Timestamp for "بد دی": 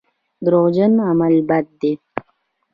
1.49-1.91